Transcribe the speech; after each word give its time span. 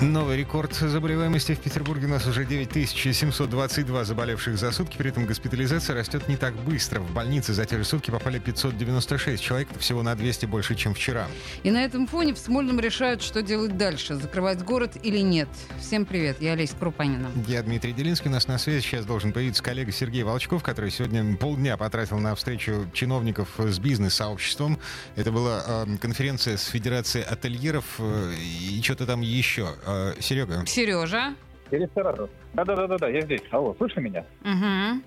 Новый 0.00 0.36
рекорд 0.36 0.74
заболеваемости 0.74 1.56
в 1.56 1.58
Петербурге. 1.58 2.06
У 2.06 2.10
нас 2.10 2.24
уже 2.24 2.44
9722 2.44 4.04
заболевших 4.04 4.56
за 4.56 4.70
сутки. 4.70 4.96
При 4.96 5.10
этом 5.10 5.26
госпитализация 5.26 5.96
растет 5.96 6.28
не 6.28 6.36
так 6.36 6.54
быстро. 6.54 7.00
В 7.00 7.12
больнице 7.12 7.52
за 7.52 7.64
те 7.64 7.78
же 7.78 7.82
сутки 7.84 8.12
попали 8.12 8.38
596 8.38 9.42
человек. 9.42 9.68
Это 9.72 9.80
всего 9.80 10.04
на 10.04 10.14
200 10.14 10.46
больше, 10.46 10.76
чем 10.76 10.94
вчера. 10.94 11.26
И 11.64 11.72
на 11.72 11.84
этом 11.84 12.06
фоне 12.06 12.34
в 12.34 12.38
Смольном 12.38 12.78
решают, 12.78 13.22
что 13.22 13.42
делать 13.42 13.76
дальше. 13.76 14.14
Закрывать 14.14 14.62
город 14.62 14.92
или 15.02 15.18
нет. 15.18 15.48
Всем 15.80 16.06
привет. 16.06 16.40
Я 16.40 16.52
Олеся 16.52 16.76
Крупанина. 16.76 17.32
Я 17.48 17.60
Дмитрий 17.64 17.92
Делинский. 17.92 18.30
У 18.30 18.32
нас 18.32 18.46
на 18.46 18.58
связи 18.58 18.82
сейчас 18.82 19.04
должен 19.04 19.32
появиться 19.32 19.64
коллега 19.64 19.90
Сергей 19.90 20.22
Волчков, 20.22 20.62
который 20.62 20.92
сегодня 20.92 21.36
полдня 21.36 21.76
потратил 21.76 22.18
на 22.18 22.36
встречу 22.36 22.88
чиновников 22.92 23.48
с 23.58 23.80
бизнес-сообществом. 23.80 24.78
Это 25.16 25.32
была 25.32 25.64
э, 25.66 25.96
конференция 26.00 26.56
с 26.56 26.66
Федерацией 26.66 27.24
ательеров 27.24 27.96
э, 27.98 28.34
и 28.38 28.80
что-то 28.80 29.04
там 29.04 29.22
еще. 29.22 29.74
Э, 29.88 30.14
Серега. 30.20 30.66
Сережа. 30.66 31.34
Рестораторов. 31.70 32.30
Да-да-да, 32.52 33.08
я 33.08 33.22
здесь. 33.22 33.40
Алло, 33.50 33.74
слышно 33.78 34.00
меня? 34.00 34.24
Угу. 34.42 35.02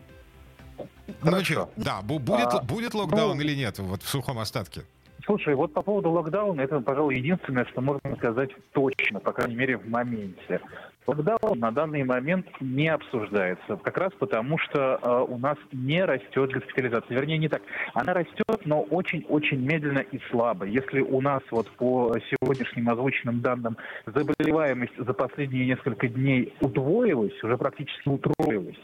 Ну 1.23 1.43
что, 1.43 1.69
да, 1.75 2.01
бу- 2.01 2.17
будет, 2.19 2.47
А, 2.47 2.61
будет 2.61 2.93
локдаун 2.95 3.37
ну- 3.37 3.43
или 3.43 3.55
нет, 3.55 3.77
вот 3.79 4.01
в 4.01 4.09
сухом 4.09 4.39
остатке? 4.39 4.81
Слушай, 5.25 5.55
вот 5.55 5.73
по 5.73 5.81
поводу 5.81 6.09
локдауна, 6.11 6.61
это, 6.61 6.79
пожалуй, 6.79 7.17
единственное, 7.17 7.65
что 7.65 7.81
можно 7.81 8.15
сказать 8.17 8.49
точно, 8.71 9.19
по 9.19 9.33
крайней 9.33 9.55
мере, 9.55 9.77
в 9.77 9.87
моменте. 9.87 10.61
Локдаун 11.07 11.59
на 11.59 11.71
данный 11.71 12.03
момент 12.03 12.45
не 12.59 12.87
обсуждается, 12.87 13.75
как 13.77 13.97
раз 13.97 14.13
потому, 14.19 14.57
что 14.59 14.99
э, 15.01 15.25
у 15.27 15.37
нас 15.39 15.57
не 15.71 16.03
растет 16.05 16.51
госпитализация. 16.51 17.17
Вернее, 17.17 17.39
не 17.39 17.49
так. 17.49 17.61
Она 17.93 18.13
растет, 18.13 18.65
но 18.65 18.81
очень-очень 18.83 19.59
медленно 19.59 19.99
и 19.99 20.19
слабо. 20.29 20.65
Если 20.65 21.01
у 21.01 21.19
нас 21.21 21.41
вот 21.49 21.69
по 21.71 22.15
сегодняшним 22.29 22.89
озвученным 22.89 23.41
данным 23.41 23.77
заболеваемость 24.05 24.95
за 24.95 25.13
последние 25.13 25.65
несколько 25.65 26.07
дней 26.07 26.53
удвоилась, 26.61 27.43
уже 27.43 27.57
практически 27.57 28.07
утроилась, 28.07 28.79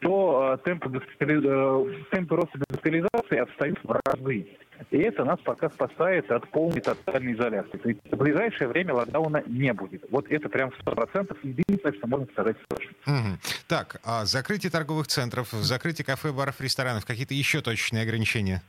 то 0.00 0.54
э, 0.54 0.64
темпы, 0.64 0.90
госпитали- 0.90 1.42
э, 1.42 2.04
темпы 2.10 2.36
роста 2.36 2.58
госпитализации 2.68 3.38
отстают 3.38 3.78
в 3.82 3.98
разы. 4.04 4.46
И 4.90 4.98
это 4.98 5.24
нас 5.24 5.38
пока 5.40 5.70
спасает 5.70 6.30
от 6.30 6.48
полной 6.50 6.80
тотальной 6.80 7.34
изоляции. 7.34 7.78
То 7.78 7.88
есть 7.88 8.00
в 8.10 8.16
ближайшее 8.16 8.68
время 8.68 8.94
локдауна 8.94 9.42
не 9.46 9.72
будет. 9.72 10.04
Вот 10.10 10.26
это 10.30 10.48
прям 10.48 10.70
100% 10.84 11.36
единственное, 11.42 11.96
что 11.96 12.06
можно 12.06 12.26
сказать 12.32 12.56
точно. 12.68 12.92
Мгм. 13.06 13.38
Так, 13.68 14.00
а 14.04 14.24
закрытие 14.24 14.70
торговых 14.70 15.06
центров, 15.06 15.50
закрытие 15.50 16.04
кафе, 16.04 16.32
баров, 16.32 16.60
ресторанов, 16.60 17.06
какие-то 17.06 17.34
еще 17.34 17.60
точечные 17.60 18.02
ограничения? 18.02 18.62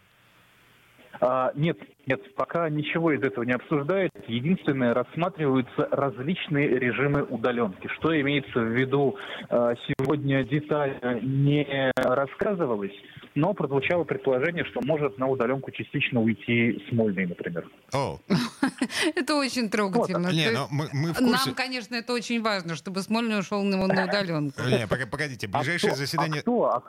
А, 1.26 1.54
нет, 1.56 1.78
нет, 2.06 2.36
пока 2.36 2.70
ничего 2.70 3.14
из 3.14 3.22
этого 3.22 3.46
не 3.46 3.54
обсуждается. 3.54 4.20
Единственное, 4.28 4.94
рассматриваются 4.94 5.88
различные 5.90 6.68
режимы 6.68 7.24
удаленки. 7.24 7.88
Что 7.98 8.20
имеется 8.20 8.60
в 8.60 8.68
виду, 8.68 9.16
а, 9.50 9.74
сегодня 9.88 10.44
детально 10.44 11.22
не 11.22 11.92
рассказывалось, 11.96 12.92
но 13.36 13.54
прозвучало 13.54 14.04
предположение, 14.04 14.66
что 14.66 14.82
может 14.84 15.18
на 15.18 15.28
удаленку 15.28 15.72
частично 15.72 16.20
уйти 16.20 16.84
Смольный, 16.90 17.26
например. 17.26 17.70
О, 17.94 18.20
Это 19.16 19.36
очень 19.36 19.70
трогательно. 19.70 20.28
не, 20.28 20.52
ну 20.52 20.68
мы, 20.72 20.90
мы 20.92 21.14
в 21.14 21.18
курсе... 21.20 21.46
Нам, 21.46 21.56
конечно, 21.56 21.96
это 21.96 22.12
очень 22.12 22.42
важно, 22.42 22.76
чтобы 22.76 23.02
Смольный 23.02 23.40
ушел 23.40 23.64
на, 23.64 23.82
удаленку. 23.86 24.62
Не, 24.64 24.88
погодите, 24.88 25.48
ближайшее 25.48 25.92
а 25.92 25.94
кто, 25.94 26.02
заседание... 26.02 26.40
А 26.40 26.42
кто? 26.42 26.66
А 26.66 26.84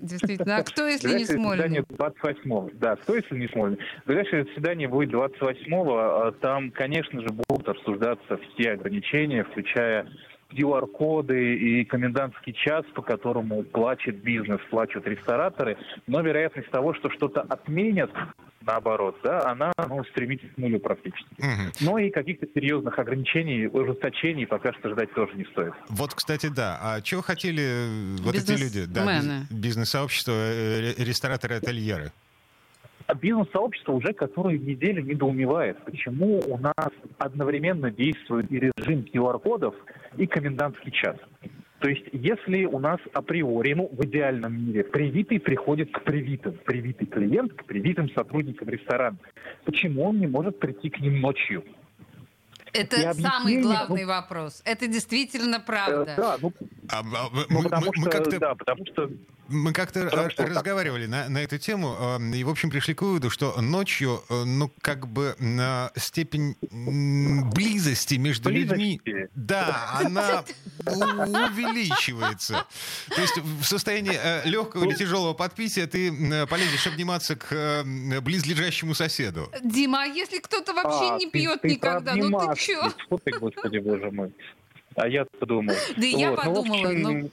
Действительно. 0.00 0.56
А 0.56 0.62
кто, 0.62 0.86
если 0.86 1.18
не 1.18 1.24
Смольный? 1.24 1.84
28 1.88 2.70
Да, 2.74 2.96
кто, 2.96 3.16
если 3.16 3.38
не 3.38 3.48
Смольный? 3.48 3.78
Ближайшее 4.06 4.44
заседание 4.44 4.88
будет 4.88 5.10
28-го. 5.10 5.96
а 5.96 6.32
Там, 6.40 6.70
конечно 6.70 7.20
же, 7.20 7.28
будут 7.48 7.68
обсуждаться 7.68 8.38
все 8.54 8.72
ограничения, 8.72 9.44
включая 9.44 10.06
QR-коды 10.52 11.54
и 11.56 11.84
комендантский 11.84 12.52
час, 12.52 12.84
по 12.94 13.02
которому 13.02 13.62
плачет 13.62 14.22
бизнес, 14.22 14.60
плачут 14.70 15.06
рестораторы. 15.06 15.76
Но 16.06 16.20
вероятность 16.20 16.70
того, 16.70 16.94
что 16.94 17.10
что-то 17.10 17.42
отменят, 17.42 18.10
наоборот, 18.64 19.16
да, 19.22 19.50
она 19.50 19.72
ну, 19.88 20.04
стремится 20.04 20.46
к 20.48 20.58
нулю 20.58 20.78
практически. 20.80 21.26
Мгм. 21.38 21.72
Но 21.80 21.98
и 21.98 22.10
каких-то 22.10 22.46
серьезных 22.54 22.98
ограничений, 22.98 23.66
ужесточений 23.66 24.46
пока 24.46 24.72
что 24.74 24.90
ждать 24.90 25.12
тоже 25.14 25.34
не 25.36 25.44
стоит. 25.44 25.72
Вот, 25.88 26.14
кстати, 26.14 26.48
да. 26.48 26.78
А 26.82 27.00
чего 27.00 27.22
хотели 27.22 27.62
э, 27.62 28.16
вот 28.20 28.34
эти 28.34 28.52
люди? 28.52 28.84
Да, 28.86 29.46
бизнес-сообщество, 29.50 30.32
э, 30.32 30.94
ре- 30.96 31.04
рестораторы, 31.04 31.56
ательеры. 31.56 32.12
А 33.06 33.14
бизнес-сообщество 33.14 33.92
уже 33.92 34.12
которую 34.12 34.62
неделю 34.62 35.02
недоумевает, 35.02 35.82
почему 35.84 36.40
у 36.46 36.58
нас 36.58 36.92
одновременно 37.18 37.90
действует 37.90 38.50
и 38.52 38.60
режим 38.60 39.04
QR-кодов, 39.12 39.74
и 40.16 40.26
комендантский 40.26 40.92
час. 40.92 41.16
То 41.80 41.88
есть, 41.88 42.04
если 42.12 42.66
у 42.66 42.78
нас 42.78 43.00
априори, 43.14 43.72
ну, 43.72 43.88
в 43.90 44.04
идеальном 44.04 44.66
мире, 44.66 44.84
привитый 44.84 45.40
приходит 45.40 45.90
к 45.90 46.04
привитым, 46.04 46.52
привитый 46.66 47.06
клиент 47.06 47.54
к 47.54 47.64
привитым 47.64 48.10
сотрудникам 48.10 48.68
ресторана, 48.68 49.16
почему 49.64 50.04
он 50.04 50.20
не 50.20 50.26
может 50.26 50.58
прийти 50.58 50.90
к 50.90 51.00
ним 51.00 51.20
ночью? 51.22 51.64
Это 52.74 53.14
самый 53.14 53.62
главный 53.62 54.02
ну- 54.02 54.08
вопрос. 54.08 54.62
Это 54.66 54.86
действительно 54.86 55.56
Э, 55.56 55.60
правда. 55.66 56.14
да, 56.16 56.36
ну, 56.40 56.52
А, 56.90 57.00
а, 57.00 57.02
мы, 57.02 57.44
ну, 57.48 57.56
мы- 57.58 57.62
потому 57.64 57.86
мы 57.86 58.02
что, 58.02 58.10
как-то 58.10 58.38
да, 58.38 58.54
потому 58.54 58.86
что 58.86 59.10
Мы 59.50 59.72
как-то 59.72 60.04
Потому 60.04 60.28
э, 60.28 60.30
что 60.30 60.44
так. 60.44 60.52
разговаривали 60.54 61.06
на, 61.06 61.28
на 61.28 61.38
эту 61.38 61.58
тему 61.58 61.96
э, 61.98 62.36
и, 62.36 62.44
в 62.44 62.48
общем, 62.48 62.70
пришли 62.70 62.94
к 62.94 63.02
выводу, 63.02 63.30
что 63.30 63.60
ночью, 63.60 64.22
э, 64.28 64.44
ну, 64.44 64.72
как 64.80 65.08
бы 65.08 65.34
э, 65.38 65.88
степень 65.96 66.56
близости 67.52 68.14
между 68.14 68.48
людьми, 68.50 69.00
Близости. 69.04 69.30
да, 69.34 69.98
она 70.02 70.44
увеличивается. 70.86 72.64
То 73.08 73.20
есть 73.20 73.38
в 73.38 73.64
состоянии 73.64 74.46
легкого 74.48 74.84
или 74.84 74.94
тяжелого 74.94 75.34
подпития 75.34 75.86
ты 75.86 76.46
полезешь 76.46 76.86
обниматься 76.86 77.34
к 77.36 77.84
близлежащему 78.22 78.94
соседу. 78.94 79.50
Дима, 79.64 80.02
а 80.02 80.06
если 80.06 80.38
кто-то 80.38 80.72
вообще 80.74 81.10
А, 81.14 81.18
не 81.18 81.26
ты- 81.26 81.32
пьет 81.32 81.62
ты 81.62 81.70
никогда, 81.70 82.14
ну 82.14 82.30
ты 82.54 82.56
чё? 82.60 82.90
Ты, 83.24 83.32
господи, 83.38 83.78
боже 83.78 84.10
мой. 84.10 84.32
А 84.96 85.06
я-то 85.08 85.46
думал. 85.46 85.74
Да 85.96 86.06
и 86.06 86.10
я 86.16 86.30
Вот, 86.30 86.44
ну, 86.44 86.54
подумала, 86.54 86.88
общем, 86.88 87.30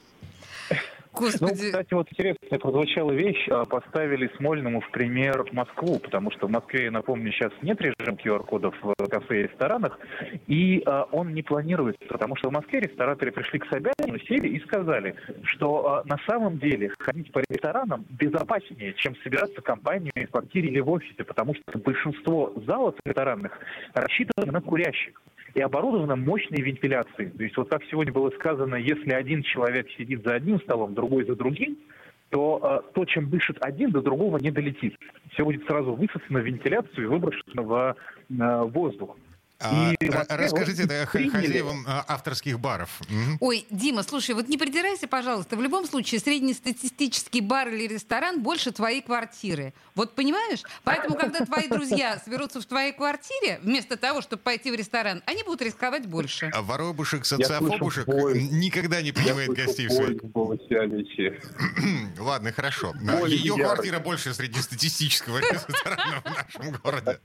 ну, 1.12 1.20
Ну, 1.20 1.26
Господи. 1.26 1.66
кстати, 1.66 1.94
вот 1.94 2.08
интересная 2.10 2.58
прозвучала 2.58 3.12
вещь. 3.12 3.48
а, 3.50 3.64
Поставили 3.64 4.30
Смольному 4.36 4.80
в 4.80 4.90
пример 4.90 5.44
Москву, 5.52 5.98
потому 5.98 6.30
что 6.30 6.46
в 6.46 6.50
Москве, 6.50 6.90
напомню, 6.90 7.32
сейчас 7.32 7.52
нет 7.62 7.80
режима 7.80 8.16
QR-кодов 8.16 8.74
в 8.82 8.94
кафе 9.08 9.40
и 9.40 9.42
ресторанах, 9.44 9.98
и 10.46 10.82
а, 10.86 11.04
он 11.12 11.34
не 11.34 11.42
планируется, 11.42 12.04
потому 12.08 12.36
что 12.36 12.48
в 12.48 12.52
Москве 12.52 12.80
рестораторы 12.80 13.32
пришли 13.32 13.58
к 13.58 13.66
Собянину, 13.66 14.18
сели 14.20 14.48
и 14.48 14.60
сказали, 14.60 15.14
что 15.44 15.86
а, 15.88 16.02
на 16.04 16.18
самом 16.28 16.58
деле 16.58 16.92
ходить 16.98 17.30
по 17.32 17.42
ресторанам 17.48 18.04
безопаснее, 18.10 18.94
чем 18.94 19.16
собираться 19.22 19.60
компаниями 19.62 20.26
в 20.26 20.30
квартире 20.30 20.68
или 20.68 20.80
в 20.80 20.90
офисе, 20.90 21.24
потому 21.24 21.54
что 21.54 21.78
большинство 21.78 22.52
залов 22.66 22.94
ресторанных 23.04 23.58
рассчитаны 23.94 24.52
на 24.52 24.60
курящих 24.60 25.20
и 25.58 25.60
оборудована 25.60 26.14
мощной 26.14 26.62
вентиляцией. 26.62 27.30
То 27.30 27.42
есть 27.42 27.56
вот 27.56 27.68
как 27.68 27.82
сегодня 27.90 28.12
было 28.12 28.30
сказано, 28.30 28.76
если 28.76 29.10
один 29.10 29.42
человек 29.42 29.88
сидит 29.98 30.22
за 30.24 30.34
одним 30.34 30.60
столом, 30.60 30.94
другой 30.94 31.24
за 31.24 31.34
другим, 31.34 31.76
то 32.30 32.60
э, 32.62 32.92
то, 32.94 33.04
чем 33.04 33.28
дышит 33.28 33.56
один, 33.60 33.90
до 33.90 34.00
другого 34.00 34.38
не 34.38 34.52
долетит. 34.52 34.94
Все 35.32 35.44
будет 35.44 35.66
сразу 35.66 35.94
высосано 35.94 36.38
в 36.40 36.44
вентиляцию 36.44 37.04
и 37.04 37.06
выброшено 37.06 37.62
в 37.64 37.96
э, 38.30 38.62
воздух. 38.66 39.16
А, 39.60 39.92
И 39.98 40.08
расскажите 40.08 40.84
это 40.84 41.04
хозяевам 41.06 41.84
а, 41.86 42.04
авторских 42.06 42.60
баров. 42.60 43.00
Ой, 43.40 43.66
Дима, 43.70 44.04
слушай, 44.04 44.34
вот 44.34 44.48
не 44.48 44.56
придирайся, 44.56 45.08
пожалуйста. 45.08 45.56
В 45.56 45.62
любом 45.62 45.86
случае, 45.86 46.20
среднестатистический 46.20 47.40
бар 47.40 47.68
или 47.68 47.88
ресторан 47.88 48.40
больше 48.40 48.70
твоей 48.70 49.02
квартиры. 49.02 49.74
Вот 49.96 50.14
понимаешь? 50.14 50.62
Поэтому, 50.84 51.16
когда 51.16 51.44
твои 51.44 51.66
друзья 51.66 52.18
соберутся 52.24 52.60
в 52.60 52.66
твоей 52.66 52.92
квартире, 52.92 53.58
вместо 53.62 53.96
того, 53.96 54.22
чтобы 54.22 54.42
пойти 54.42 54.70
в 54.70 54.74
ресторан, 54.74 55.22
они 55.26 55.42
будут 55.42 55.62
рисковать 55.62 56.06
больше. 56.06 56.50
А 56.54 56.62
воробушек, 56.62 57.26
социофобушек 57.26 58.06
никогда 58.06 59.02
не 59.02 59.10
принимает 59.10 59.50
гостей 59.50 59.88
в 59.88 59.98
Алиси. 60.78 61.40
Ладно, 62.20 62.52
хорошо. 62.52 62.94
Ее 63.26 63.54
квартира 63.54 63.98
больше 63.98 64.34
среднестатистического 64.34 65.38
ресторана 65.38 66.22
в 66.24 66.58
нашем 66.58 66.72
городе. 66.80 67.18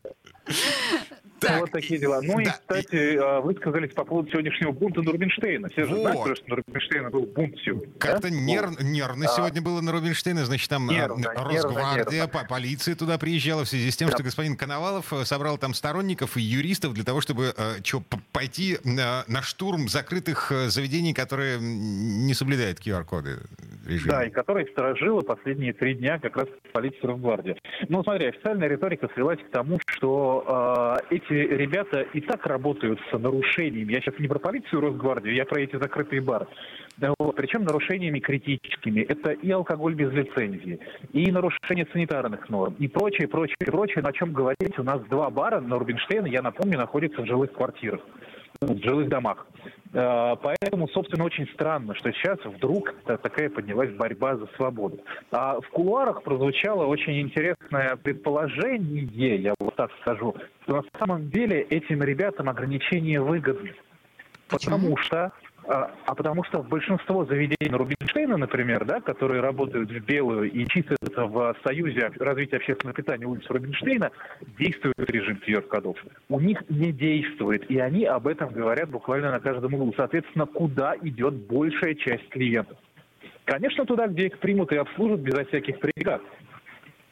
Так, 1.48 1.62
вот 1.62 1.72
такие 1.72 2.00
дела. 2.00 2.22
Ну 2.22 2.40
и, 2.40 2.46
кстати, 2.46 3.18
а, 3.18 3.42
вы 3.42 3.54
сказались 3.56 3.94
по 3.94 4.04
поводу 4.04 4.30
сегодняшнего 4.32 4.72
бунта 4.72 5.02
на 5.02 5.12
Рубинштейна. 5.12 5.70
Все 5.70 5.86
же 5.86 5.96
знают, 5.96 6.38
что 6.38 6.50
на 6.50 6.56
Рубинштейна 6.58 7.10
был 7.10 7.26
бунт 7.26 7.56
сегодня. 7.64 7.94
Как-то 8.00 8.30
нервно 8.30 9.28
сегодня 9.28 9.62
было 9.62 9.82
на 9.82 9.92
Рубинштейна. 9.92 10.46
Значит, 10.46 10.70
там 10.70 10.90
Росгвардия, 10.90 12.28
полиция 12.28 12.96
туда 12.96 13.18
приезжала 13.18 13.66
в 13.66 13.70
связи 13.70 13.92
с 13.92 13.98
тем, 13.98 14.10
что 14.10 14.24
господин 14.24 14.56
Коновалов 14.56 15.12
э, 15.14 15.26
собрал 15.26 15.58
там 15.58 15.74
сторонников 15.74 16.38
и 16.38 16.42
юристов 16.42 16.94
для 16.94 17.04
того, 17.04 17.22
чтобы 17.22 17.54
э, 17.56 17.76
что, 17.84 18.04
пойти 18.32 18.78
на 18.84 19.24
штурм 19.42 19.88
закрытых 19.88 20.52
э, 20.52 20.70
заведений, 20.70 21.14
которые 21.14 21.60
не 21.60 22.34
соблюдают 22.34 22.80
QR-коды 22.80 23.40
режима. 23.86 24.14
Да, 24.14 24.24
и 24.26 24.30
которые 24.30 24.68
сторожило 24.68 25.22
последние 25.22 25.74
три 25.74 25.96
дня 25.96 26.20
как 26.20 26.38
раз 26.38 26.48
полиция 26.72 27.08
Росгвардия. 27.08 27.58
Ну, 27.90 28.04
смотри, 28.04 28.28
официальная 28.28 28.68
риторика 28.68 29.10
свелась 29.14 29.40
к 29.40 29.50
тому, 29.52 29.80
что 29.88 30.98
э, 31.10 31.16
эти 31.16 31.34
ребята 31.34 32.02
и 32.02 32.22
так 32.22 32.46
работают 32.46 33.00
с 33.12 33.18
нарушениями. 33.18 33.94
Я 33.94 34.02
сейчас 34.02 34.18
не 34.20 34.28
про 34.28 34.40
полицию 34.40 34.82
Росгвардию, 34.82 35.36
я 35.36 35.46
про 35.46 35.62
эти 35.62 35.76
закрытые 35.76 36.22
бары. 36.22 36.48
Вот, 37.20 37.36
причем 37.36 37.64
нарушениями 37.64 38.20
критическими. 38.20 39.02
Это 39.02 39.32
и 39.32 39.50
алкоголь 39.52 39.96
без 39.96 40.12
лицензии, 40.12 40.80
и 41.12 41.32
нарушение 41.32 41.88
санитарных 41.92 42.50
норм, 42.50 42.76
и 42.80 42.88
прочее, 42.88 43.28
прочее, 43.28 43.58
прочее. 43.66 44.04
На 44.04 44.14
чем 44.14 44.32
говорить, 44.32 44.78
у 44.78 44.84
нас 44.84 45.02
два 45.10 45.30
бара 45.30 45.60
на 45.60 45.80
Рубинштейна, 45.80 46.28
я 46.28 46.42
напомню, 46.42 46.78
находятся 46.78 47.22
в 47.22 47.26
жилых 47.26 47.52
квартирах 47.54 48.02
в 48.68 48.84
жилых 48.84 49.10
домах. 49.10 49.46
Э, 49.94 50.36
поэтому, 50.42 50.88
собственно, 50.88 51.24
очень 51.24 51.48
странно, 51.54 51.94
что 51.96 52.12
сейчас 52.12 52.40
вдруг 52.44 52.94
такая 53.06 53.50
поднялась 53.50 53.92
борьба 53.92 54.36
за 54.36 54.48
свободу. 54.56 55.00
А 55.32 55.62
в 55.62 55.70
кулуарах 55.70 56.24
прозвучало 56.24 56.86
очень 56.86 57.22
интересное 57.22 57.96
предположение, 57.98 59.36
я 59.36 59.54
вот 59.60 59.76
так 59.76 59.92
скажу, 60.02 60.36
что 60.64 60.78
на 60.78 60.84
самом 61.00 61.30
деле 61.30 61.62
этим 61.62 62.02
ребятам 62.02 62.50
ограничения 62.50 63.22
выгодны. 63.22 63.76
Потому 64.48 64.98
что 64.98 65.32
а, 65.66 65.92
а 66.06 66.16
потому 66.16 66.44
что 66.44 66.62
большинство 66.62 67.26
заведений 67.26 67.70
на 67.70 67.78
Рубинштейна, 67.78 68.38
например, 68.38 68.86
да, 68.86 69.00
которые 69.00 69.42
работают 69.42 69.90
в 69.90 70.00
белую 70.00 70.52
и 70.52 70.68
числятся 70.68 71.26
в 71.26 71.56
Союзе 71.66 72.12
развития 72.20 72.58
общественного 72.58 72.96
питания 72.96 73.26
улицы 73.26 73.48
Рубинштейна, 73.50 74.12
действует 74.60 75.10
режим 75.10 75.40
QR-кодов. 75.46 75.98
У 76.30 76.40
них 76.40 76.62
не 76.70 76.92
действует, 76.92 77.70
и 77.70 77.80
они 77.80 78.06
об 78.06 78.28
этом 78.28 78.50
говорят 78.50 78.90
буквально 78.90 79.32
на 79.32 79.40
каждом 79.40 79.74
углу. 79.74 79.94
Соответственно, 79.96 80.46
куда 80.46 80.96
идет 81.02 81.34
большая 81.34 81.96
часть 81.96 82.28
клиентов? 82.30 82.78
Конечно, 83.46 83.86
туда, 83.86 84.08
где 84.08 84.28
их 84.28 84.40
примут 84.40 84.72
и 84.72 84.76
обслужат 84.76 85.20
безо 85.22 85.46
всяких 85.46 85.80
преград. 85.80 86.22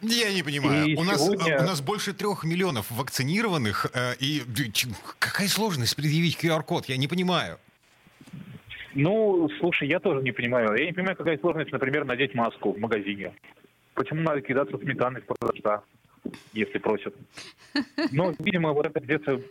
Я 0.01 0.33
не 0.33 0.43
понимаю. 0.43 0.85
И 0.87 0.95
у, 0.95 1.03
нас, 1.03 1.23
сегодня... 1.23 1.59
у 1.59 1.63
нас 1.63 1.79
больше 1.81 2.13
трех 2.13 2.43
миллионов 2.43 2.89
вакцинированных, 2.89 3.87
э, 3.93 4.15
и 4.19 4.41
какая 5.19 5.47
сложность 5.47 5.95
предъявить 5.95 6.43
QR-код? 6.43 6.85
Я 6.85 6.97
не 6.97 7.07
понимаю. 7.07 7.59
Ну, 8.93 9.49
слушай, 9.59 9.87
я 9.87 9.99
тоже 9.99 10.21
не 10.21 10.31
понимаю. 10.31 10.75
Я 10.77 10.85
не 10.85 10.93
понимаю, 10.93 11.15
какая 11.15 11.37
сложность, 11.37 11.71
например, 11.71 12.05
надеть 12.05 12.35
маску 12.35 12.73
в 12.73 12.79
магазине. 12.79 13.33
Почему 13.93 14.21
надо 14.21 14.41
кидаться 14.41 14.77
сметаной 14.77 15.21
в 15.21 15.25
продавца, 15.25 15.83
если 16.53 16.77
просят? 16.77 17.15
Ну, 18.11 18.33
видимо, 18.39 18.73
вот 18.73 18.85
это 18.85 18.99
где-то 18.99 19.41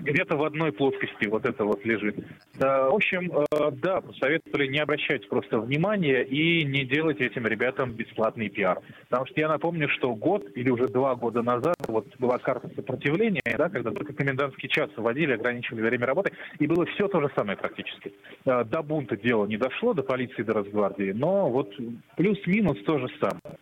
где-то 0.00 0.36
в 0.36 0.44
одной 0.44 0.72
плоскости 0.72 1.26
вот 1.26 1.44
это 1.44 1.64
вот 1.64 1.84
лежит. 1.84 2.16
В 2.54 2.94
общем, 2.94 3.32
э, 3.32 3.70
да, 3.72 4.00
посоветовали 4.00 4.66
не 4.66 4.78
обращать 4.78 5.28
просто 5.28 5.58
внимания 5.58 6.22
и 6.22 6.64
не 6.64 6.84
делать 6.84 7.20
этим 7.20 7.46
ребятам 7.46 7.92
бесплатный 7.92 8.48
пиар. 8.48 8.80
Потому 9.08 9.26
что 9.26 9.40
я 9.40 9.48
напомню, 9.48 9.88
что 9.88 10.14
год 10.14 10.44
или 10.54 10.70
уже 10.70 10.88
два 10.88 11.14
года 11.14 11.42
назад 11.42 11.76
вот 11.86 12.06
была 12.18 12.38
карта 12.38 12.70
сопротивления, 12.74 13.40
да, 13.44 13.68
когда 13.68 13.90
только 13.90 14.12
комендантский 14.12 14.68
час 14.68 14.90
вводили, 14.96 15.32
ограничивали 15.32 15.82
время 15.82 16.06
работы, 16.06 16.32
и 16.58 16.66
было 16.66 16.86
все 16.86 17.08
то 17.08 17.20
же 17.20 17.30
самое 17.36 17.56
практически. 17.58 18.12
Э, 18.44 18.64
до 18.64 18.82
бунта 18.82 19.16
дело 19.16 19.46
не 19.46 19.56
дошло, 19.56 19.94
до 19.94 20.02
полиции, 20.02 20.42
до 20.42 20.54
Росгвардии, 20.54 21.12
но 21.12 21.48
вот 21.50 21.72
плюс-минус 22.16 22.78
то 22.84 22.98
же 22.98 23.08
самое. 23.20 23.58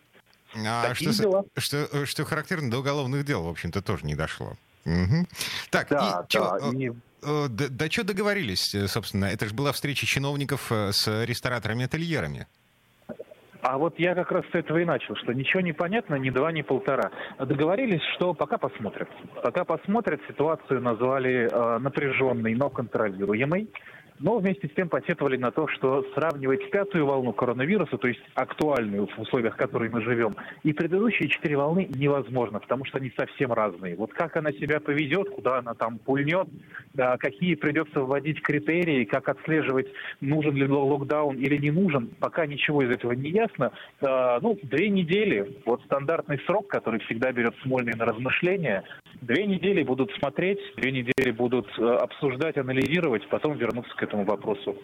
А 0.65 0.95
что, 0.95 1.43
что, 1.57 2.05
что 2.05 2.25
характерно, 2.25 2.71
до 2.71 2.79
уголовных 2.79 3.25
дел, 3.25 3.43
в 3.43 3.49
общем-то, 3.49 3.81
тоже 3.81 4.05
не 4.05 4.15
дошло. 4.15 4.53
Угу. 4.87 5.27
Так, 5.69 5.89
да, 5.89 6.23
и 6.23 6.31
чё, 6.31 6.57
да, 6.59 6.77
и... 6.77 6.89
Э, 7.23 7.47
да, 7.49 7.65
да 7.69 7.91
что 7.91 8.05
договорились, 8.05 8.73
э, 8.73 8.87
собственно? 8.87 9.25
Это 9.25 9.47
же 9.47 9.53
была 9.53 9.73
встреча 9.73 10.05
чиновников 10.05 10.71
э, 10.71 10.91
с 10.93 11.25
рестораторами-ательерами. 11.25 12.47
А 13.61 13.77
вот 13.77 13.99
я 13.99 14.15
как 14.15 14.31
раз 14.31 14.45
с 14.51 14.55
этого 14.55 14.77
и 14.77 14.85
начал, 14.85 15.15
что 15.17 15.33
ничего 15.33 15.59
не 15.59 15.73
понятно, 15.73 16.15
ни 16.15 16.29
два, 16.29 16.53
ни 16.53 16.61
полтора. 16.61 17.11
Договорились, 17.37 18.01
что 18.15 18.33
пока 18.33 18.57
посмотрят. 18.57 19.09
Пока 19.43 19.65
посмотрят, 19.65 20.21
ситуацию 20.27 20.81
назвали 20.81 21.49
э, 21.51 21.79
напряженной, 21.79 22.55
но 22.55 22.69
контролируемой 22.69 23.67
но 24.19 24.37
вместе 24.37 24.67
с 24.67 24.71
тем 24.71 24.89
посетовали 24.89 25.37
на 25.37 25.51
то, 25.51 25.67
что 25.67 26.05
сравнивать 26.13 26.69
пятую 26.71 27.05
волну 27.05 27.33
коронавируса, 27.33 27.97
то 27.97 28.07
есть 28.07 28.21
актуальную 28.35 29.07
в 29.07 29.19
условиях, 29.19 29.55
в 29.55 29.57
которых 29.57 29.91
мы 29.91 30.01
живем, 30.01 30.35
и 30.63 30.73
предыдущие 30.73 31.29
четыре 31.29 31.57
волны 31.57 31.87
невозможно, 31.93 32.59
потому 32.59 32.85
что 32.85 32.97
они 32.97 33.11
совсем 33.17 33.53
разные. 33.53 33.95
Вот 33.95 34.13
как 34.13 34.37
она 34.37 34.51
себя 34.51 34.79
поведет, 34.79 35.29
куда 35.29 35.59
она 35.59 35.73
там 35.73 35.99
пульнет, 35.99 36.47
какие 36.95 37.55
придется 37.55 38.01
вводить 38.01 38.41
критерии, 38.41 39.05
как 39.05 39.29
отслеживать, 39.29 39.87
нужен 40.21 40.55
ли 40.55 40.67
локдаун 40.67 41.37
или 41.37 41.57
не 41.57 41.71
нужен, 41.71 42.07
пока 42.19 42.45
ничего 42.45 42.83
из 42.83 42.89
этого 42.91 43.13
не 43.13 43.29
ясно. 43.29 43.71
Ну, 44.01 44.57
две 44.63 44.89
недели, 44.89 45.57
вот 45.65 45.81
стандартный 45.83 46.39
срок, 46.45 46.67
который 46.67 46.99
всегда 47.01 47.31
берет 47.31 47.55
Смольный 47.63 47.93
на 47.93 48.05
размышления, 48.05 48.83
две 49.21 49.45
недели 49.45 49.83
будут 49.83 50.11
смотреть, 50.13 50.59
две 50.77 50.91
недели 50.91 51.31
будут 51.31 51.67
э, 51.77 51.83
обсуждать, 51.83 52.57
анализировать, 52.57 53.27
потом 53.29 53.57
вернуться 53.57 53.95
к 53.95 54.03
этому 54.07 54.25
вопросу. 54.25 54.75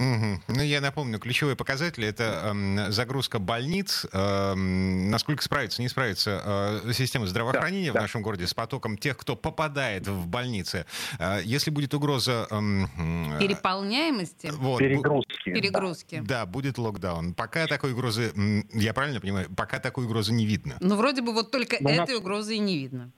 Угу. 0.00 0.40
Ну, 0.48 0.62
я 0.62 0.80
напомню, 0.80 1.18
ключевой 1.18 1.56
показатель 1.56 2.04
это 2.06 2.54
э, 2.54 2.90
загрузка 2.90 3.38
больниц, 3.38 4.06
э, 4.10 4.54
насколько 4.54 5.42
справится, 5.42 5.82
не 5.82 5.88
справится 5.88 6.80
э, 6.86 6.92
система 6.94 7.26
здравоохранения 7.26 7.88
да, 7.88 7.92
в 7.92 7.94
да. 7.94 8.00
нашем 8.02 8.22
городе 8.22 8.46
с 8.46 8.54
потоком 8.54 8.96
тех, 8.96 9.18
кто 9.18 9.36
попадает 9.36 10.08
в 10.08 10.26
больницы. 10.26 10.86
Э, 11.18 11.40
если 11.44 11.70
будет 11.70 11.92
угроза... 11.92 12.46
Э, 12.50 13.38
Переполняемости? 13.38 14.50
Вот, 14.52 14.78
Перегрузки. 14.78 15.44
Перегрузки. 15.44 16.22
Да, 16.24 16.46
будет 16.46 16.78
локдаун. 16.78 17.34
Пока 17.34 17.66
такой 17.66 17.92
угрозы, 17.92 18.32
я 18.72 18.94
правильно 18.94 19.20
понимаю, 19.20 19.50
пока 19.54 19.80
такой 19.80 20.06
угрозы 20.06 20.32
не 20.32 20.46
видно. 20.46 20.76
Ну, 20.80 20.96
вроде 20.96 21.20
бы 21.20 21.34
вот 21.34 21.50
только 21.50 21.76
Но 21.80 21.90
этой 21.90 22.14
нас... 22.14 22.20
угрозы 22.20 22.56
и 22.56 22.58
не 22.58 22.78
видно. 22.78 23.12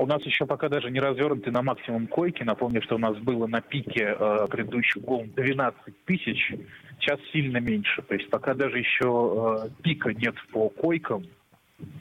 У 0.00 0.06
нас 0.06 0.22
еще 0.22 0.46
пока 0.46 0.70
даже 0.70 0.90
не 0.90 0.98
развернуты 0.98 1.50
на 1.50 1.60
максимум 1.60 2.06
койки. 2.06 2.42
Напомню, 2.42 2.80
что 2.82 2.94
у 2.94 2.98
нас 2.98 3.18
было 3.18 3.46
на 3.46 3.60
пике 3.60 4.16
э, 4.18 4.46
предыдущих 4.48 5.02
волн 5.02 5.30
12 5.36 6.04
тысяч, 6.06 6.54
сейчас 6.98 7.20
сильно 7.32 7.58
меньше. 7.58 8.00
То 8.02 8.14
есть 8.14 8.30
пока 8.30 8.54
даже 8.54 8.78
еще 8.78 9.66
э, 9.66 9.82
пика 9.82 10.14
нет 10.14 10.34
по 10.52 10.70
койкам, 10.70 11.24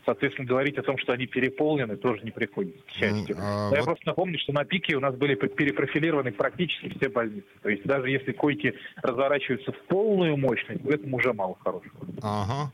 Соответственно, 0.05 0.45
говорить 0.45 0.77
о 0.77 0.81
том, 0.81 0.97
что 0.97 1.13
они 1.13 1.25
переполнены, 1.25 1.95
тоже 1.95 2.21
не 2.23 2.31
приходится, 2.31 2.81
к 2.85 2.89
счастью. 2.91 3.37
А, 3.39 3.69
Я 3.71 3.77
вот... 3.77 3.85
просто 3.85 4.07
напомню, 4.07 4.37
что 4.37 4.51
на 4.51 4.65
пике 4.65 4.97
у 4.97 4.99
нас 4.99 5.15
были 5.15 5.35
перепрофилированы 5.35 6.33
практически 6.33 6.89
все 6.97 7.07
больницы. 7.07 7.47
То 7.61 7.69
есть 7.69 7.83
даже 7.83 8.09
если 8.09 8.33
койки 8.33 8.73
разворачиваются 9.01 9.71
в 9.71 9.79
полную 9.83 10.35
мощность, 10.35 10.83
в 10.83 10.89
этом 10.89 11.13
уже 11.13 11.31
мало 11.31 11.55
хорошего. 11.63 11.95
Ага. 12.21 12.71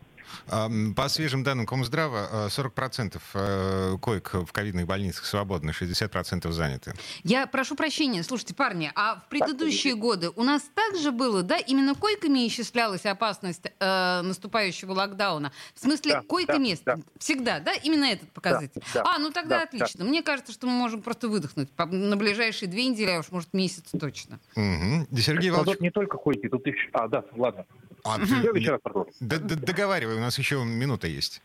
По 0.47 1.09
свежим 1.09 1.43
данным 1.43 1.65
Комздрава, 1.65 2.47
40% 2.47 3.15
э, 3.15 3.19
э, 3.33 3.97
коек 3.99 4.33
в 4.33 4.51
ковидных 4.51 4.85
больницах 4.85 5.25
свободны, 5.25 5.71
60% 5.71 6.51
заняты. 6.51 6.93
Я 7.23 7.47
прошу 7.47 7.75
прощения, 7.75 8.23
слушайте, 8.23 8.53
парни, 8.53 8.91
а 8.95 9.15
в 9.15 9.29
предыдущие 9.29 9.95
годы 9.95 10.29
у 10.35 10.43
нас 10.43 10.63
также 10.73 11.11
было, 11.11 11.43
да, 11.43 11.57
именно 11.57 11.95
койками 11.95 12.47
исчислялась 12.47 13.05
опасность 13.05 13.65
э, 13.79 14.21
наступающего 14.21 14.93
локдауна? 14.93 15.51
В 15.73 15.79
смысле, 15.79 16.13
да, 16.13 16.21
койка 16.21 16.53
да, 16.53 16.59
мест? 16.59 16.83
Да. 16.85 16.97
Всегда, 17.17 17.59
да? 17.59 17.73
Именно 17.73 18.05
этот 18.05 18.31
показатель? 18.31 18.81
Да, 18.93 19.03
да, 19.03 19.15
а, 19.15 19.19
ну 19.19 19.31
тогда 19.31 19.59
да, 19.59 19.63
отлично. 19.63 20.03
Да. 20.03 20.05
Мне 20.05 20.21
кажется, 20.23 20.51
что 20.51 20.67
мы 20.67 20.73
можем 20.73 21.01
просто 21.01 21.27
выдохнуть 21.27 21.69
на 21.77 22.17
ближайшие 22.17 22.69
две 22.69 22.87
недели, 22.87 23.11
а 23.11 23.19
уж 23.19 23.31
может 23.31 23.53
месяц 23.53 23.83
точно. 23.99 24.39
Угу. 24.55 25.17
Сергей 25.17 25.49
Иванович... 25.49 25.73
Тут 25.73 25.81
не 25.81 25.91
только 25.91 26.17
койки, 26.17 26.47
тут 26.49 26.65
еще... 26.67 26.89
А, 26.93 27.07
да, 27.07 27.23
ладно. 27.35 27.65
А, 28.05 28.17
договаривай, 29.19 30.15
у 30.15 30.19
нас 30.19 30.37
еще 30.37 30.63
минута 30.63 31.07
есть. 31.07 31.41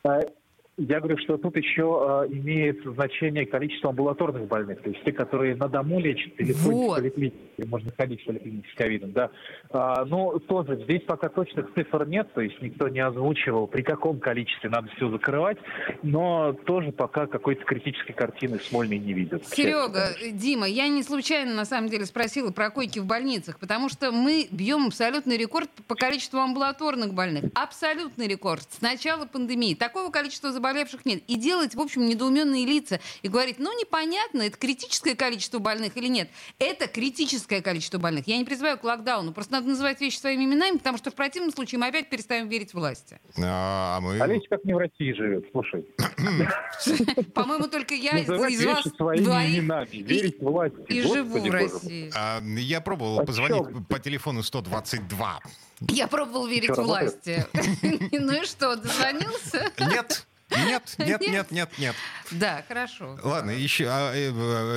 Я 0.83 0.99
говорю, 0.99 1.19
что 1.19 1.37
тут 1.37 1.57
еще 1.59 2.27
э, 2.27 2.33
имеет 2.33 2.83
значение 2.85 3.45
количество 3.45 3.91
амбулаторных 3.91 4.47
больных, 4.47 4.81
то 4.81 4.89
есть 4.89 5.05
те, 5.05 5.13
которые 5.13 5.55
на 5.55 5.69
дому 5.69 6.01
лечат 6.01 6.33
или 6.39 6.53
вот. 6.55 6.93
в 6.93 7.03
поликлинике, 7.03 7.37
можно 7.67 7.93
ходить 7.93 8.23
в 8.23 8.25
поликлинике 8.25 8.67
с 8.73 8.75
ковидом, 8.75 9.13
да. 9.13 9.31
А, 9.69 10.07
но 10.07 10.39
тоже 10.39 10.81
здесь 10.85 11.03
пока 11.03 11.29
точных 11.29 11.75
цифр 11.75 12.07
нет, 12.07 12.33
то 12.33 12.41
есть 12.41 12.63
никто 12.63 12.89
не 12.89 13.01
озвучивал, 13.01 13.67
при 13.67 13.83
каком 13.83 14.21
количестве 14.21 14.71
надо 14.71 14.89
все 14.97 15.11
закрывать, 15.11 15.59
но 16.03 16.55
тоже 16.65 16.93
пока 16.93 17.27
какой-то 17.27 17.63
критической 17.67 18.15
картины 18.15 18.59
Смольный 18.59 18.99
не 18.99 19.13
видит. 19.13 19.47
Серега, 19.49 20.09
Дима, 20.33 20.67
я 20.67 20.89
не 20.89 21.03
случайно 21.03 21.53
на 21.53 21.67
самом 21.67 21.91
деле 21.91 22.07
спросила 22.07 22.53
про 22.53 22.71
койки 22.71 23.01
в 23.01 23.05
больницах, 23.05 23.59
потому 23.59 23.91
что 23.91 24.13
мы 24.13 24.49
бьем 24.51 24.87
абсолютный 24.87 25.37
рекорд 25.37 25.69
по 25.87 25.95
количеству 25.95 26.39
амбулаторных 26.39 27.13
больных. 27.13 27.45
Абсолютный 27.55 28.29
рекорд. 28.29 28.63
С 28.71 28.81
начала 28.81 29.27
пандемии. 29.27 29.75
Такого 29.75 30.11
количества 30.11 30.51
заболеваний 30.51 30.70
заболевших 30.71 31.05
нет. 31.05 31.23
И 31.27 31.37
делать, 31.37 31.75
в 31.75 31.81
общем, 31.81 32.07
недоуменные 32.07 32.65
лица. 32.65 33.01
И 33.23 33.29
говорить, 33.29 33.59
ну, 33.59 33.79
непонятно, 33.79 34.43
это 34.43 34.57
критическое 34.57 35.15
количество 35.15 35.59
больных 35.59 35.97
или 35.97 36.09
нет. 36.09 36.31
Это 36.59 36.87
критическое 36.87 37.61
количество 37.61 37.99
больных. 37.99 38.27
Я 38.27 38.39
не 38.39 38.45
призываю 38.45 38.79
к 38.79 38.85
локдауну. 38.85 39.33
Просто 39.33 39.53
надо 39.53 39.69
называть 39.69 40.01
вещи 40.01 40.19
своими 40.19 40.45
именами, 40.45 40.79
потому 40.79 40.99
что 40.99 41.11
в 41.11 41.15
противном 41.15 41.53
случае 41.53 41.79
мы 41.79 41.89
опять 41.89 42.09
перестаем 42.09 42.49
верить 42.49 42.75
власти. 42.75 43.21
А 43.37 44.01
мы... 44.01 44.21
Олеся 44.21 44.47
как 44.49 44.65
не 44.65 44.75
в 44.75 44.79
России 44.79 45.13
живет, 45.13 45.47
слушай. 45.53 45.85
По-моему, 47.35 47.69
только 47.69 47.95
я 47.95 48.19
из 48.19 48.29
вас 48.29 48.51
вещи 48.53 48.97
своими 48.97 49.25
двоих 49.25 49.59
именами, 49.59 49.89
верить 49.91 50.41
власти. 50.41 50.77
и 50.89 51.03
живу 51.03 51.39
в. 51.39 51.51
России. 51.51 52.13
А, 52.15 52.41
Я 52.43 52.81
пробовал 52.81 53.25
позвонить 53.25 53.87
по 53.89 53.99
телефону 53.99 54.43
122. 54.43 55.41
Я 55.89 56.07
пробовал 56.07 56.47
верить 56.47 56.77
власти. 56.77 57.47
Ну 58.13 58.43
и 58.43 58.45
что, 58.45 58.77
дозвонился? 58.77 59.73
Нет, 59.79 60.27
нет, 60.51 60.95
нет, 60.99 61.21
нет, 61.21 61.51
нет, 61.51 61.79
нет. 61.79 61.97
Да, 62.31 62.65
хорошо. 62.69 63.19
Ладно, 63.23 63.51
еще 63.51 63.87
а, 63.89 64.13
э, 64.15 64.33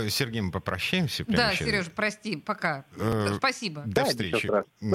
э, 0.05 0.09
Сергей, 0.09 0.41
мы 0.41 0.51
попрощаемся. 0.51 1.23
Да, 1.27 1.53
сейчас. 1.53 1.67
Сережа, 1.67 1.91
прости, 1.91 2.37
пока. 2.37 2.85
Э, 2.97 3.35
Спасибо. 3.37 3.83
До 3.85 4.01
Да, 4.01 4.05
встречи. 4.05 4.51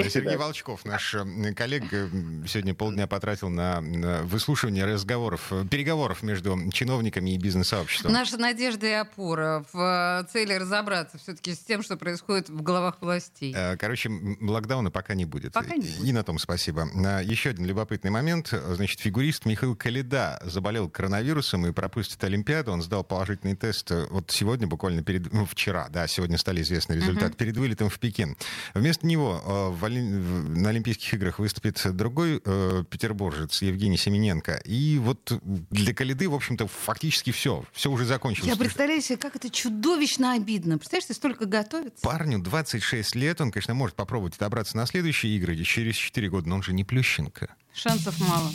Сергей. 0.09 0.37
Волчков, 0.37 0.85
наш 0.85 1.15
э, 1.15 1.53
коллега, 1.55 2.11
сегодня 2.47 2.75
полдня 2.75 3.07
потратил 3.07 3.49
на, 3.49 3.81
выслушивание 4.23 4.85
разговоров, 4.85 5.53
переговоров 5.71 6.23
между 6.23 6.59
чиновниками 6.73 7.35
и 7.35 7.39
бизнес-сообществом. 7.39 8.13
Наша 8.13 8.37
надежда 8.39 8.87
и 8.87 8.93
опора 8.93 9.65
в 9.73 10.27
цели 10.33 10.55
разобраться 10.55 11.19
все-таки 11.19 11.55
с 11.55 11.59
тем, 11.59 11.83
что 11.83 11.97
происходит 11.97 12.49
в 12.49 12.63
головах 12.63 12.97
властей. 13.01 13.55
Короче, 13.79 14.11
локдауна 14.41 14.91
пока 14.91 15.15
не 15.15 15.25
будет. 15.25 15.53
Пока 15.53 15.75
не 15.77 15.87
И- 15.87 15.91
будет. 15.97 16.09
И 16.09 16.13
на 16.13 16.23
том 16.25 16.39
спасибо. 16.39 16.89
А, 17.05 17.21
Еще 17.21 17.51
один 17.51 17.67
любопытный 17.67 18.11
момент. 18.11 18.49
Значит, 18.49 19.01
фигурист 19.01 19.45
Михаил 19.47 19.77
Калида 19.77 20.41
заболел 20.45 20.89
коронавирусом 20.89 21.67
и 21.67 21.73
пропустит 21.73 22.23
Олимпиаду. 22.25 22.48
Он 22.49 22.83
сдал 22.83 23.05
положительный 23.05 23.55
тест 23.55 23.91
э, 23.91 24.07
вот 24.11 24.31
сегодня, 24.31 24.67
буквально 24.67 25.03
перед... 25.03 25.33
Ну, 25.33 25.45
вчера, 25.45 25.89
да, 25.91 26.07
сегодня 26.07 26.39
стали 26.39 26.63
известны 26.63 26.95
результаты, 26.95 27.35
перед 27.35 27.57
вылетом 27.57 27.91
в 27.91 27.99
Пекин. 27.99 28.37
Вместо 28.75 29.07
него 29.07 29.43
э, 29.45 29.77
в 29.77 29.85
Оли- 29.85 30.01
на 30.01 30.71
Олимпийских 30.71 31.15
играх 31.15 31.39
выступит 31.39 31.81
другой 31.95 32.41
э, 32.45 32.85
петербуржец 32.89 33.61
Евгений 33.63 33.99
Семененко. 33.99 34.63
И 34.65 34.99
вот 34.99 35.33
для 35.43 35.95
Калиды, 35.95 36.29
в 36.29 36.35
общем-то, 36.35 36.67
фактически 36.67 37.31
все. 37.31 37.65
Все 37.73 37.91
уже 37.91 38.07
закончилось. 38.07 38.49
Я 38.49 38.57
представляю 38.57 39.03
себе, 39.03 39.19
как 39.19 39.37
это 39.37 39.51
чудовищно 39.51 40.35
обидно. 40.35 40.79
Представляешь, 40.79 41.07
ты 41.07 41.15
столько 41.15 41.45
готовится. 41.45 42.03
Парню 42.03 42.39
26 42.39 43.15
лет, 43.15 43.41
он, 43.41 43.51
конечно, 43.51 43.75
может 43.75 43.95
попробовать 43.97 44.37
отобраться 44.37 44.77
на 44.77 44.87
следующие 44.87 45.37
игры 45.37 45.57
через 45.65 45.97
4 45.97 46.29
года, 46.31 46.49
но 46.49 46.57
он 46.57 46.63
же 46.63 46.73
не 46.73 46.85
Плющенко. 46.85 47.55
Шансов 47.75 48.19
мало. 48.21 48.51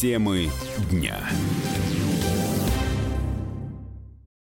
Темы 0.00 0.50
дня. 0.90 1.26